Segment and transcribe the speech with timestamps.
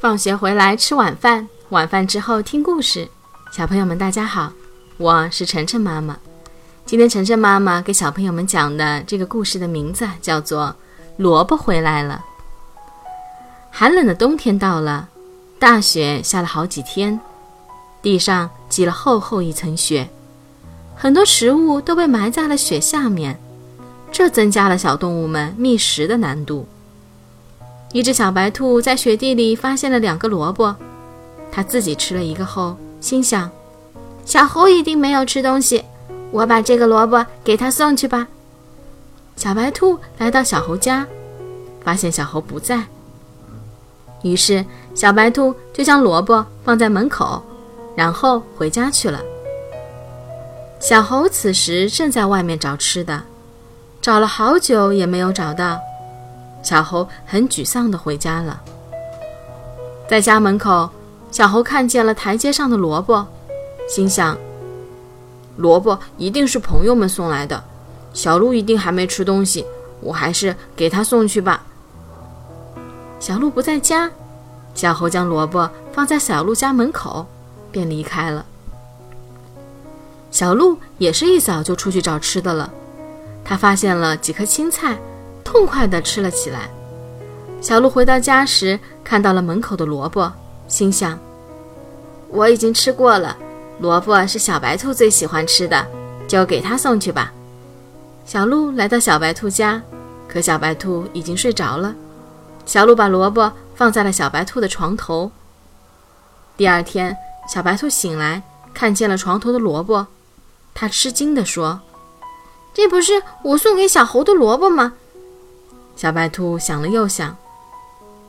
[0.00, 3.08] 放学回来吃晚饭，晚饭之后听故事。
[3.50, 4.52] 小朋友们，大家好，
[4.96, 6.16] 我是晨晨妈妈。
[6.86, 10.66] 今天晨晨妈妈给小朋友们讲的这个故事的名字叫做
[11.16, 12.24] 《萝卜回来了》。
[13.76, 15.08] 寒冷的冬天到了，
[15.58, 17.18] 大雪下了好几天，
[18.00, 20.08] 地上积了厚厚一层雪，
[20.94, 23.36] 很多食物都被埋在了雪下面，
[24.12, 26.68] 这增加了小动物们觅食的难度。
[27.92, 30.74] 一只小白兔在雪地里发现了两个萝卜，
[31.50, 33.50] 它自己吃了一个后，心想
[34.26, 35.82] ：“小猴一定没有吃东西，
[36.30, 38.28] 我把这个萝卜给他送去吧。”
[39.36, 41.06] 小白兔来到小猴家，
[41.82, 42.84] 发现小猴不在，
[44.22, 47.42] 于是小白兔就将萝卜放在门口，
[47.96, 49.20] 然后回家去了。
[50.78, 53.22] 小猴此时正在外面找吃的，
[54.02, 55.78] 找了好久也没有找到。
[56.62, 58.60] 小猴很沮丧地回家了。
[60.08, 60.90] 在家门口，
[61.30, 63.26] 小猴看见了台阶上的萝卜，
[63.88, 64.36] 心想
[65.56, 67.62] ：“萝卜一定是朋友们送来的，
[68.12, 69.66] 小鹿一定还没吃东西，
[70.00, 71.62] 我还是给他送去吧。”
[73.20, 74.10] 小鹿不在家，
[74.74, 77.26] 小猴将萝卜放在小鹿家门口，
[77.70, 78.46] 便离开了。
[80.30, 82.70] 小鹿也是一早就出去找吃的了，
[83.44, 84.98] 他发现了几颗青菜。
[85.48, 86.68] 痛快地吃了起来。
[87.62, 90.30] 小鹿回到家时，看到了门口的萝卜，
[90.68, 91.18] 心想
[92.28, 93.34] ：“我已经吃过了，
[93.80, 95.86] 萝卜是小白兔最喜欢吃的，
[96.28, 97.32] 就给它送去吧。”
[98.26, 99.80] 小鹿来到小白兔家，
[100.28, 101.94] 可小白兔已经睡着了。
[102.66, 105.32] 小鹿把萝卜放在了小白兔的床头。
[106.58, 107.16] 第二天，
[107.48, 108.42] 小白兔醒来，
[108.74, 110.06] 看见了床头的萝卜，
[110.74, 111.80] 它吃惊地说
[112.74, 114.92] ：“这不是我送给小猴的萝卜吗？”
[115.98, 117.36] 小白兔想了又想，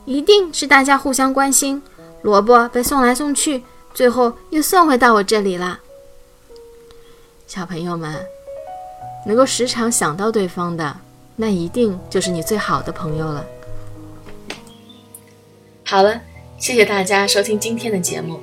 [0.04, 1.80] 一定是大家互相关心，
[2.22, 3.62] 萝卜被送来送去，
[3.94, 5.78] 最后又送回到我这里了。
[7.46, 8.26] 小朋友们，
[9.24, 10.96] 能够时常想到对方的，
[11.36, 13.46] 那一定就是你最好的朋友了。
[15.84, 16.20] 好了，
[16.58, 18.40] 谢谢大家收听今天的节目。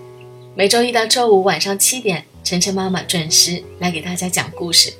[0.55, 4.93] 每周一到周五晚上七点，晨晨妈妈准时来给大家讲故事，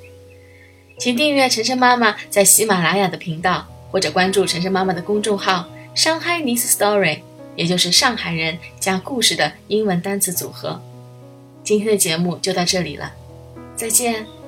[0.98, 3.66] 请订阅晨晨妈妈在喜马拉雅的频道。
[3.90, 7.20] 或者关注晨晨妈妈的公众号 shanghai story
[7.56, 10.80] 也就是上海人加故事的英文单词组合。
[11.64, 13.12] 今天的节目就到这里了
[13.76, 14.38] 再见。